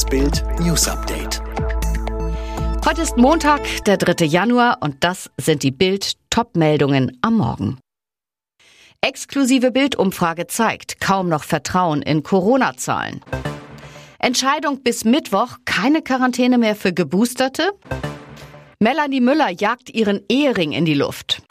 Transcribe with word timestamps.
Das 0.00 0.08
Bild 0.08 0.42
News 0.60 0.88
Update. 0.88 1.42
Heute 2.86 3.02
ist 3.02 3.18
Montag, 3.18 3.60
der 3.84 3.98
3. 3.98 4.24
Januar 4.24 4.78
und 4.80 5.04
das 5.04 5.30
sind 5.36 5.62
die 5.62 5.70
Bild 5.70 6.14
Top-Meldungen 6.30 7.18
am 7.20 7.36
Morgen. 7.36 7.78
Exklusive 9.02 9.70
Bildumfrage 9.70 10.46
zeigt 10.46 11.02
kaum 11.02 11.28
noch 11.28 11.44
Vertrauen 11.44 12.00
in 12.00 12.22
Corona-Zahlen. 12.22 13.20
Entscheidung 14.18 14.82
bis 14.82 15.04
Mittwoch, 15.04 15.58
keine 15.66 16.00
Quarantäne 16.00 16.56
mehr 16.56 16.76
für 16.76 16.94
Geboosterte. 16.94 17.72
Melanie 18.78 19.20
Müller 19.20 19.50
jagt 19.50 19.90
ihren 19.90 20.22
Ehering 20.30 20.72
in 20.72 20.86
die 20.86 20.94
Luft. 20.94 21.42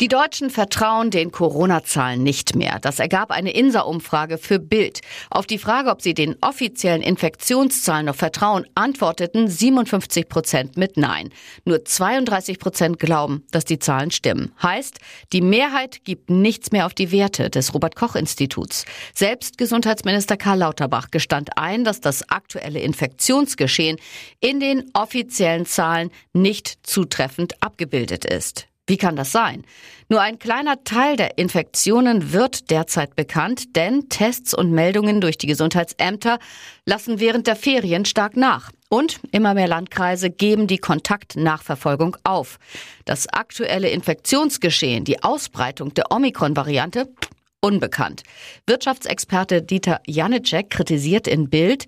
Die 0.00 0.06
Deutschen 0.06 0.50
vertrauen 0.50 1.10
den 1.10 1.32
Corona-Zahlen 1.32 2.22
nicht 2.22 2.54
mehr. 2.54 2.78
Das 2.78 3.00
ergab 3.00 3.32
eine 3.32 3.50
INSA-Umfrage 3.50 4.38
für 4.38 4.60
Bild. 4.60 5.00
Auf 5.28 5.44
die 5.44 5.58
Frage, 5.58 5.90
ob 5.90 6.02
sie 6.02 6.14
den 6.14 6.36
offiziellen 6.40 7.02
Infektionszahlen 7.02 8.06
noch 8.06 8.14
vertrauen, 8.14 8.64
antworteten 8.76 9.48
57 9.48 10.28
Prozent 10.28 10.76
mit 10.76 10.96
Nein. 10.98 11.30
Nur 11.64 11.84
32 11.84 12.60
Prozent 12.60 13.00
glauben, 13.00 13.44
dass 13.50 13.64
die 13.64 13.80
Zahlen 13.80 14.12
stimmen. 14.12 14.52
Heißt, 14.62 15.00
die 15.32 15.40
Mehrheit 15.40 16.04
gibt 16.04 16.30
nichts 16.30 16.70
mehr 16.70 16.86
auf 16.86 16.94
die 16.94 17.10
Werte 17.10 17.50
des 17.50 17.74
Robert-Koch-Instituts. 17.74 18.84
Selbst 19.14 19.58
Gesundheitsminister 19.58 20.36
Karl 20.36 20.58
Lauterbach 20.58 21.10
gestand 21.10 21.58
ein, 21.58 21.82
dass 21.82 22.00
das 22.00 22.30
aktuelle 22.30 22.78
Infektionsgeschehen 22.78 23.96
in 24.38 24.60
den 24.60 24.88
offiziellen 24.92 25.66
Zahlen 25.66 26.12
nicht 26.32 26.86
zutreffend 26.86 27.60
abgebildet 27.60 28.24
ist. 28.24 28.67
Wie 28.88 28.96
kann 28.96 29.16
das 29.16 29.32
sein? 29.32 29.64
Nur 30.08 30.22
ein 30.22 30.38
kleiner 30.38 30.82
Teil 30.82 31.16
der 31.16 31.36
Infektionen 31.36 32.32
wird 32.32 32.70
derzeit 32.70 33.14
bekannt, 33.14 33.76
denn 33.76 34.08
Tests 34.08 34.54
und 34.54 34.72
Meldungen 34.72 35.20
durch 35.20 35.36
die 35.36 35.46
Gesundheitsämter 35.46 36.38
lassen 36.86 37.20
während 37.20 37.46
der 37.46 37.54
Ferien 37.54 38.06
stark 38.06 38.34
nach. 38.34 38.72
Und 38.88 39.20
immer 39.30 39.52
mehr 39.52 39.68
Landkreise 39.68 40.30
geben 40.30 40.66
die 40.66 40.78
Kontaktnachverfolgung 40.78 42.16
auf. 42.24 42.58
Das 43.04 43.28
aktuelle 43.28 43.90
Infektionsgeschehen, 43.90 45.04
die 45.04 45.22
Ausbreitung 45.22 45.92
der 45.92 46.10
Omikron-Variante, 46.10 47.12
unbekannt. 47.60 48.22
Wirtschaftsexperte 48.66 49.60
Dieter 49.60 50.00
Janicek 50.06 50.70
kritisiert 50.70 51.28
in 51.28 51.50
Bild, 51.50 51.84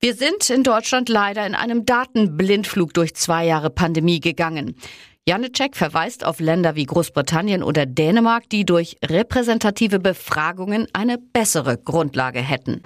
wir 0.00 0.14
sind 0.14 0.50
in 0.50 0.64
Deutschland 0.64 1.08
leider 1.08 1.46
in 1.46 1.54
einem 1.54 1.86
Datenblindflug 1.86 2.92
durch 2.92 3.14
zwei 3.14 3.46
Jahre 3.46 3.70
Pandemie 3.70 4.20
gegangen. 4.20 4.76
Janicek 5.26 5.74
verweist 5.74 6.22
auf 6.22 6.38
Länder 6.38 6.74
wie 6.74 6.84
Großbritannien 6.84 7.62
oder 7.62 7.86
Dänemark, 7.86 8.50
die 8.50 8.66
durch 8.66 8.98
repräsentative 9.02 9.98
Befragungen 9.98 10.86
eine 10.92 11.16
bessere 11.16 11.78
Grundlage 11.78 12.40
hätten. 12.40 12.82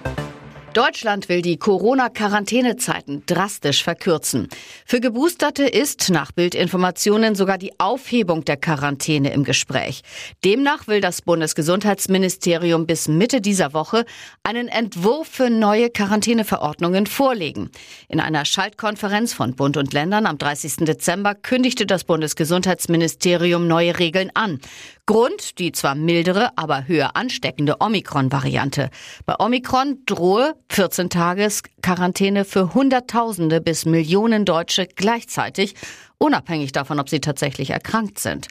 Deutschland 0.79 1.27
will 1.27 1.41
die 1.41 1.57
Corona-Quarantänezeiten 1.57 3.23
drastisch 3.25 3.83
verkürzen. 3.83 4.47
Für 4.85 5.01
Geboosterte 5.01 5.65
ist 5.65 6.09
nach 6.09 6.31
Bildinformationen 6.31 7.35
sogar 7.35 7.57
die 7.57 7.77
Aufhebung 7.81 8.45
der 8.45 8.55
Quarantäne 8.55 9.33
im 9.33 9.43
Gespräch. 9.43 10.03
Demnach 10.45 10.87
will 10.87 11.01
das 11.01 11.21
Bundesgesundheitsministerium 11.21 12.87
bis 12.87 13.09
Mitte 13.09 13.41
dieser 13.41 13.73
Woche 13.73 14.05
einen 14.41 14.69
Entwurf 14.69 15.27
für 15.27 15.49
neue 15.49 15.89
Quarantäneverordnungen 15.89 17.07
vorlegen. 17.07 17.71
In 18.07 18.21
einer 18.21 18.45
Schaltkonferenz 18.45 19.33
von 19.33 19.55
Bund 19.55 19.75
und 19.75 19.91
Ländern 19.93 20.25
am 20.25 20.37
30. 20.37 20.85
Dezember 20.85 21.35
kündigte 21.35 21.87
das 21.87 22.05
Bundesgesundheitsministerium 22.05 23.67
neue 23.67 23.99
Regeln 23.99 24.31
an. 24.33 24.61
Grund 25.09 25.57
die 25.57 25.71
zwar 25.71 25.95
mildere, 25.95 26.55
aber 26.55 26.87
höher 26.87 27.15
ansteckende 27.15 27.77
Omikron-Variante. 27.79 28.91
Bei 29.25 29.39
Omikron 29.39 30.03
drohe 30.05 30.53
14 30.69 31.09
Tages 31.09 31.63
Quarantäne 31.81 32.45
für 32.45 32.75
Hunderttausende 32.75 33.59
bis 33.59 33.85
Millionen 33.85 34.45
Deutsche 34.45 34.85
gleichzeitig, 34.85 35.73
unabhängig 36.19 36.73
davon, 36.73 36.99
ob 36.99 37.09
sie 37.09 37.21
tatsächlich 37.21 37.71
erkrankt 37.71 38.19
sind. 38.19 38.49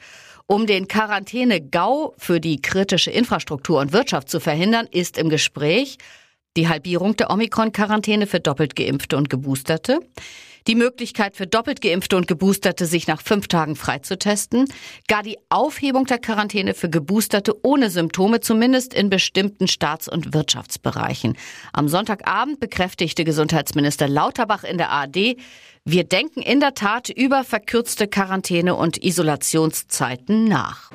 Um 0.49 0.67
den 0.67 0.89
Quarantäne-GAU 0.89 2.15
für 2.19 2.41
die 2.41 2.61
kritische 2.61 3.13
Infrastruktur 3.13 3.79
und 3.79 3.93
Wirtschaft 3.93 4.29
zu 4.29 4.41
verhindern, 4.41 4.89
ist 4.91 5.17
im 5.17 5.29
Gespräch 5.29 5.97
die 6.57 6.69
Halbierung 6.69 7.17
der 7.17 7.31
Omikron-Quarantäne 7.31 8.27
für 8.27 8.41
doppelt 8.41 8.75
geimpfte 8.75 9.17
und 9.17 9.31
geboosterte, 9.31 10.01
die 10.69 10.75
Möglichkeit 10.75 11.35
für 11.35 11.47
doppelt 11.47 11.81
geimpfte 11.81 12.17
und 12.17 12.29
geboosterte 12.29 12.85
sich 12.85 13.07
nach 13.07 13.23
fünf 13.23 13.49
Tagen 13.49 13.75
freizutesten, 13.75 14.67
gar 15.09 15.23
die 15.23 15.39
Aufhebung 15.49 16.05
der 16.05 16.19
Quarantäne 16.19 16.75
für 16.75 16.91
geboosterte 16.91 17.55
ohne 17.63 17.89
Symptome, 17.89 18.41
zumindest 18.41 18.93
in 18.93 19.09
bestimmten 19.09 19.67
Staats- 19.67 20.09
und 20.09 20.35
Wirtschaftsbereichen. 20.35 21.39
Am 21.73 21.89
Sonntagabend 21.89 22.61
bekräftigte 22.61 23.25
Gesundheitsminister 23.25 24.09
Lauterbach 24.09 24.63
in 24.63 24.77
der 24.77 24.91
ARD, 24.91 25.37
wir 25.85 26.05
denken 26.05 26.43
in 26.43 26.61
der 26.61 26.75
Tat 26.75 27.09
über 27.09 27.45
verkürzte 27.45 28.07
Quarantäne- 28.07 28.75
und 28.75 29.03
Isolationszeiten 29.03 30.45
nach. 30.45 30.91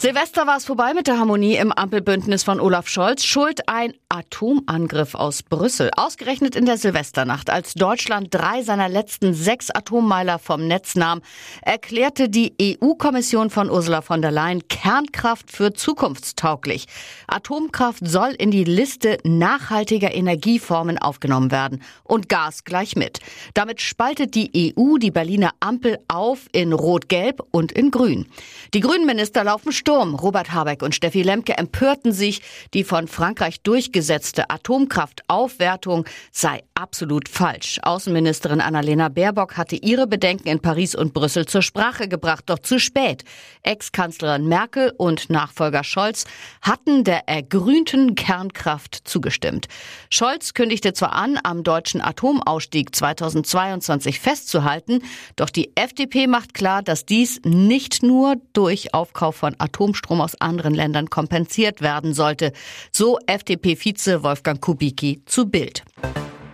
Silvester 0.00 0.46
war 0.46 0.56
es 0.56 0.64
vorbei 0.64 0.94
mit 0.94 1.08
der 1.08 1.18
Harmonie 1.18 1.56
im 1.56 1.72
Ampelbündnis 1.72 2.42
von 2.42 2.58
Olaf 2.58 2.88
Scholz. 2.88 3.22
Schuld 3.22 3.68
ein 3.68 3.92
Atomangriff 4.08 5.14
aus 5.14 5.42
Brüssel. 5.42 5.90
Ausgerechnet 5.94 6.56
in 6.56 6.64
der 6.64 6.78
Silvesternacht, 6.78 7.50
als 7.50 7.74
Deutschland 7.74 8.28
drei 8.30 8.62
seiner 8.62 8.88
letzten 8.88 9.34
sechs 9.34 9.70
Atommeiler 9.70 10.38
vom 10.38 10.66
Netz 10.66 10.94
nahm, 10.96 11.20
erklärte 11.60 12.30
die 12.30 12.54
EU-Kommission 12.62 13.50
von 13.50 13.68
Ursula 13.68 14.00
von 14.00 14.22
der 14.22 14.30
Leyen 14.30 14.66
Kernkraft 14.68 15.50
für 15.52 15.74
zukunftstauglich. 15.74 16.86
Atomkraft 17.26 18.00
soll 18.08 18.30
in 18.30 18.50
die 18.50 18.64
Liste 18.64 19.18
nachhaltiger 19.22 20.14
Energieformen 20.14 20.96
aufgenommen 20.96 21.50
werden. 21.50 21.82
Und 22.04 22.30
Gas 22.30 22.64
gleich 22.64 22.96
mit. 22.96 23.20
Damit 23.52 23.82
spaltet 23.82 24.34
die 24.34 24.74
EU 24.78 24.96
die 24.96 25.10
Berliner 25.10 25.50
Ampel 25.60 25.98
auf 26.08 26.46
in 26.52 26.72
Rot-Gelb 26.72 27.42
und 27.50 27.70
in 27.70 27.90
Grün. 27.90 28.24
Die 28.72 28.80
Grünen-Minister 28.80 29.44
laufen 29.44 29.72
Sturm. 29.90 30.14
Robert 30.14 30.52
Habeck 30.52 30.84
und 30.84 30.94
Steffi 30.94 31.22
Lemke 31.22 31.58
empörten 31.58 32.12
sich, 32.12 32.42
die 32.74 32.84
von 32.84 33.08
Frankreich 33.08 33.60
durchgesetzte 33.62 34.48
Atomkraftaufwertung 34.48 36.04
sei 36.30 36.62
absolut 36.74 37.28
falsch. 37.28 37.80
Außenministerin 37.82 38.60
Annalena 38.60 39.08
Baerbock 39.08 39.56
hatte 39.56 39.74
ihre 39.74 40.06
Bedenken 40.06 40.46
in 40.46 40.60
Paris 40.60 40.94
und 40.94 41.12
Brüssel 41.12 41.46
zur 41.46 41.62
Sprache 41.62 42.06
gebracht, 42.06 42.44
doch 42.46 42.60
zu 42.60 42.78
spät. 42.78 43.24
Ex-Kanzlerin 43.64 44.46
Merkel 44.46 44.92
und 44.96 45.28
Nachfolger 45.28 45.82
Scholz 45.82 46.24
hatten 46.62 47.02
der 47.02 47.28
ergrünten 47.28 48.14
Kernkraft 48.14 48.94
zugestimmt. 49.08 49.66
Scholz 50.08 50.54
kündigte 50.54 50.92
zwar 50.92 51.14
an, 51.14 51.36
am 51.42 51.64
deutschen 51.64 52.00
Atomausstieg 52.00 52.94
2022 52.94 54.20
festzuhalten, 54.20 55.02
doch 55.34 55.50
die 55.50 55.72
FDP 55.74 56.28
macht 56.28 56.54
klar, 56.54 56.84
dass 56.84 57.06
dies 57.06 57.40
nicht 57.44 58.04
nur 58.04 58.36
durch 58.52 58.94
Aufkauf 58.94 59.34
von 59.34 59.56
Atomkraft 59.58 59.79
Atomstrom 59.80 60.20
aus 60.20 60.38
anderen 60.40 60.74
Ländern 60.74 61.08
kompensiert 61.08 61.80
werden 61.80 62.12
sollte. 62.12 62.52
So 62.92 63.18
FDP-Vize 63.26 64.22
Wolfgang 64.22 64.60
Kubicki 64.60 65.22
zu 65.24 65.46
Bild. 65.46 65.84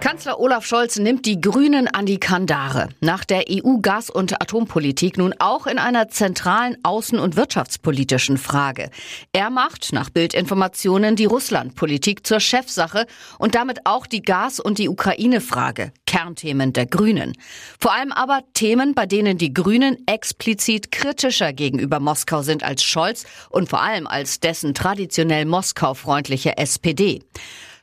Kanzler 0.00 0.38
Olaf 0.38 0.66
Scholz 0.66 0.98
nimmt 0.98 1.24
die 1.24 1.40
Grünen 1.40 1.88
an 1.88 2.06
die 2.06 2.20
Kandare. 2.20 2.90
Nach 3.00 3.24
der 3.24 3.44
EU-Gas- 3.50 4.10
und 4.10 4.40
Atompolitik 4.40 5.16
nun 5.16 5.34
auch 5.38 5.66
in 5.66 5.78
einer 5.78 6.08
zentralen 6.08 6.76
außen- 6.82 7.18
und 7.18 7.36
wirtschaftspolitischen 7.36 8.36
Frage. 8.36 8.90
Er 9.32 9.50
macht 9.50 9.92
nach 9.92 10.10
Bildinformationen 10.10 11.16
die 11.16 11.24
Russlandpolitik 11.24 12.26
zur 12.26 12.40
Chefsache 12.40 13.06
und 13.38 13.54
damit 13.54 13.80
auch 13.84 14.06
die 14.06 14.22
Gas- 14.22 14.60
und 14.60 14.78
die 14.78 14.88
Ukraine-Frage. 14.88 15.92
Kernthemen 16.06 16.72
der 16.72 16.86
Grünen. 16.86 17.32
Vor 17.80 17.92
allem 17.92 18.12
aber 18.12 18.40
Themen, 18.54 18.94
bei 18.94 19.06
denen 19.06 19.38
die 19.38 19.52
Grünen 19.52 19.96
explizit 20.06 20.92
kritischer 20.92 21.52
gegenüber 21.52 22.00
Moskau 22.00 22.42
sind 22.42 22.62
als 22.62 22.84
Scholz 22.84 23.24
und 23.50 23.68
vor 23.68 23.82
allem 23.82 24.06
als 24.06 24.40
dessen 24.40 24.74
traditionell 24.74 25.46
Moskau-freundliche 25.46 26.58
SPD. 26.58 27.22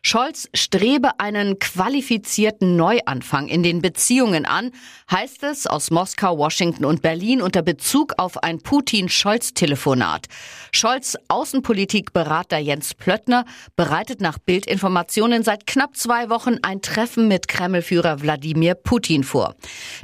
Scholz 0.06 0.50
strebe 0.54 1.18
einen 1.22 1.60
qualifizierten 1.60 2.76
Neuanfang 2.76 3.48
in 3.48 3.64
den 3.64 3.82
Beziehungen 3.82 4.46
an, 4.46 4.72
heißt 5.10 5.44
es 5.44 5.66
aus 5.66 5.92
Moskau, 5.92 6.38
Washington 6.38 6.84
und 6.84 7.02
Berlin 7.02 7.42
unter 7.42 7.62
Bezug 7.62 8.14
auf 8.18 8.44
ein 8.44 8.60
Putin-Scholz-Telefonat. 8.60 10.28
Scholz 10.74 11.16
Außenpolitikberater 11.30 12.58
Jens 12.58 12.94
Plöttner 12.94 13.46
bereitet 13.78 14.20
nach 14.20 14.40
Bildinformationen 14.40 15.42
seit 15.42 15.66
knapp 15.66 15.96
zwei 15.96 16.30
Wochen 16.30 16.58
ein 16.64 16.82
Treffen 16.82 17.30
mit 17.30 17.48
Kremlführer 17.48 18.22
Wladimir 18.22 18.76
Putin 18.76 19.24
vor. 19.24 19.56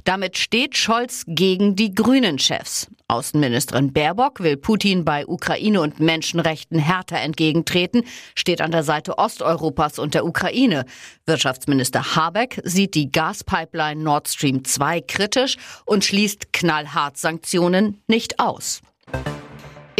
Damit 0.06 0.38
steht 0.38 0.78
Scholz 0.78 1.25
gegen 1.28 1.75
die 1.75 1.94
Grünen-Chefs. 1.94 2.88
Außenministerin 3.09 3.91
Baerbock 3.91 4.39
will 4.39 4.56
Putin 4.56 5.03
bei 5.03 5.27
Ukraine 5.27 5.81
und 5.81 6.00
Menschenrechten 6.00 6.79
härter 6.79 7.19
entgegentreten, 7.19 8.03
steht 8.35 8.61
an 8.61 8.71
der 8.71 8.83
Seite 8.83 9.17
Osteuropas 9.17 10.00
und 10.00 10.13
der 10.13 10.25
Ukraine. 10.25 10.85
Wirtschaftsminister 11.25 12.15
Habeck 12.15 12.61
sieht 12.63 12.94
die 12.94 13.11
Gaspipeline 13.11 14.01
Nord 14.01 14.27
Stream 14.27 14.63
2 14.63 15.01
kritisch 15.01 15.57
und 15.85 16.06
schließt 16.06 16.53
knallhart 16.53 17.17
Sanktionen 17.17 18.01
nicht 18.07 18.39
aus. 18.39 18.81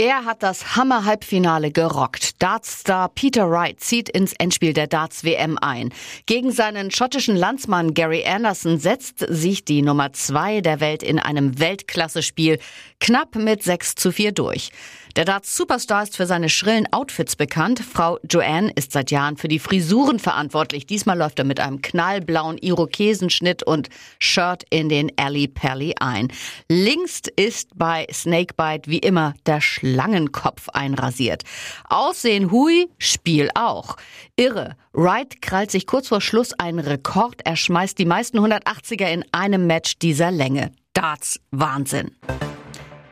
Er 0.02 0.24
hat 0.24 0.44
das 0.44 0.78
Hammer-Halbfinale 0.78 1.72
gerockt. 1.72 2.42
Dartstar 2.42 3.10
Peter 3.10 3.52
Wright 3.52 3.82
zieht 3.82 4.08
ins 4.08 4.32
Endspiel 4.32 4.72
der 4.72 4.88
Darts-WM 4.88 5.58
ein. 5.58 5.94
Gegen 6.26 6.54
seinen 6.54 6.90
schottischen 6.90 7.36
Landsmann 7.36 7.94
Gary 7.94 8.24
Anderson 8.26 8.80
setzt 8.80 9.20
sich 9.20 9.66
die 9.66 9.82
Nummer 9.82 10.14
zwei 10.14 10.62
der 10.62 10.80
Welt 10.80 11.04
in 11.04 11.20
einem 11.20 11.60
Weltklasse-Spiel 11.60 12.60
knapp 13.02 13.36
mit 13.36 13.62
6 13.62 13.96
zu 13.96 14.14
4 14.14 14.32
durch. 14.32 14.72
Der 15.16 15.26
Darts-Superstar 15.26 16.04
ist 16.04 16.16
für 16.16 16.26
seine 16.26 16.50
schrillen 16.50 16.92
Outfits 16.94 17.36
bekannt. 17.36 17.80
Frau 17.80 18.20
Joanne 18.30 18.72
ist 18.76 18.92
seit 18.92 19.12
Jahren 19.12 19.38
für 19.38 19.48
die 19.48 19.60
Frisuren 19.60 20.20
verantwortlich. 20.20 20.86
Diesmal 20.86 21.18
läuft 21.18 21.40
er 21.40 21.46
mit 21.46 21.60
einem 21.60 21.82
knallblauen 21.82 22.58
Irokesenschnitt 22.58 23.64
und 23.64 23.90
Shirt 24.20 24.64
in 24.70 24.88
den 24.90 25.12
Alley 25.18 25.48
Pally 25.48 25.96
ein. 26.00 26.32
Links 26.70 27.22
ist 27.36 27.72
bei 27.76 28.06
Snakebite 28.12 28.90
wie 28.90 29.00
immer 29.00 29.34
der 29.46 29.62
Schlangenkopf 29.62 30.70
einrasiert. 30.70 31.44
Aussehen 31.90 32.52
hui, 32.52 32.90
Spiel 32.98 33.50
auch. 33.56 33.98
Irre. 34.36 34.76
Wright 34.94 35.42
krallt 35.42 35.72
sich 35.72 35.88
kurz 35.88 36.08
vor 36.08 36.22
Schluss 36.22 36.54
einen 36.54 36.80
Rekord. 36.80 37.42
Er 37.46 37.56
schmeißt 37.56 37.98
die 37.98 38.06
meisten 38.06 38.40
180er 38.40 39.08
in 39.08 39.26
einem 39.32 39.68
Match 39.68 39.98
dieser 40.00 40.32
Länge. 40.32 40.72
Darts 40.94 41.40
Wahnsinn. 41.52 42.12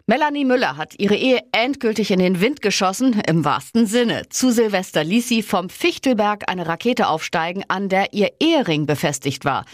Melanie 0.09 0.45
Müller 0.45 0.77
hat 0.77 0.94
ihre 1.00 1.18
Ehe 1.18 1.42
endgültig 1.51 2.12
in 2.12 2.19
den 2.19 2.39
Wind 2.39 2.62
geschossen, 2.62 3.21
im 3.27 3.44
wahrsten 3.44 3.86
Sinne. 3.86 4.30
Zu 4.30 4.51
Silvester 4.54 5.04
ließ 5.04 5.27
sie 5.27 5.44
vom 5.44 5.69
Fichtelberg 5.69 6.50
eine 6.50 6.65
Rakete 6.65 7.09
aufsteigen, 7.09 7.65
an 7.68 7.89
der 7.89 8.13
ihr 8.13 8.31
Ehering 8.39 8.86
befestigt 8.86 9.44
war. 9.44 9.65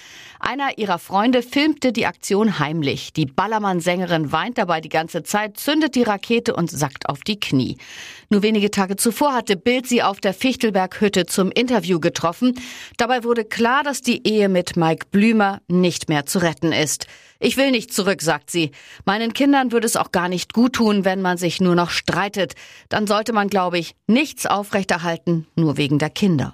Einer 0.46 0.78
ihrer 0.78 1.00
Freunde 1.00 1.42
filmte 1.42 1.94
die 1.94 2.06
Aktion 2.06 2.60
heimlich. 2.60 3.14
Die 3.14 3.26
Ballermann-Sängerin 3.26 4.34
weint 4.34 4.58
dabei 4.58 4.82
die 4.82 4.90
ganze 4.90 5.24
Zeit, 5.24 5.56
zündet 5.56 5.96
die 5.96 6.04
Rakete 6.04 6.54
und 6.54 6.70
sackt 6.70 7.08
auf 7.08 7.22
die 7.22 7.40
Knie. 7.40 7.78
Nur 8.30 8.44
wenige 8.44 8.70
Tage 8.70 8.98
zuvor 8.98 9.34
hatte 9.34 9.56
Bild 9.56 9.88
sie 9.88 10.04
auf 10.04 10.20
der 10.20 10.34
Fichtelberghütte 10.34 11.28
zum 11.28 11.50
Interview 11.50 12.02
getroffen. 12.02 12.60
Dabei 12.98 13.24
wurde 13.24 13.46
klar, 13.46 13.84
dass 13.84 14.02
die 14.02 14.28
Ehe 14.28 14.50
mit 14.50 14.76
Mike 14.76 15.08
Blümer 15.12 15.62
nicht 15.70 16.10
mehr 16.10 16.26
zu 16.26 16.40
retten 16.40 16.74
ist. 16.74 17.08
Ich 17.40 17.56
will 17.56 17.72
nicht 17.72 17.94
zurück, 17.94 18.22
sagt 18.22 18.52
sie. 18.52 18.72
Meinen 19.06 19.32
Kindern 19.32 19.72
würde 19.72 19.88
es 19.88 19.96
auch 19.96 20.12
gar 20.12 20.28
nicht 20.28 20.52
gut 20.52 20.74
tun, 20.74 21.06
wenn 21.06 21.22
man 21.22 21.38
sich 21.38 21.62
nur 21.62 21.76
noch 21.76 21.90
streitet. 21.90 22.56
Dann 22.90 23.08
sollte 23.08 23.32
man, 23.32 23.48
glaube 23.48 23.80
ich, 23.80 23.96
nichts 24.08 24.46
aufrechterhalten, 24.46 25.48
nur 25.56 25.78
wegen 25.78 26.00
der 26.00 26.10
Kinder. 26.10 26.54